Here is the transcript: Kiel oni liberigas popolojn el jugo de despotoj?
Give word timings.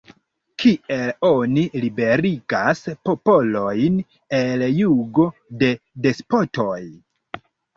Kiel 0.61 1.11
oni 1.29 1.65
liberigas 1.83 2.81
popolojn 3.09 4.01
el 4.41 4.67
jugo 4.81 5.29
de 5.61 5.71
despotoj? 6.09 6.83